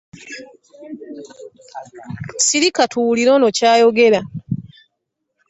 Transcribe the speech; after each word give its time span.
Sirika 2.45 2.83
tuwulire 2.91 3.29
ono 3.37 3.47
kyayogera. 3.57 4.19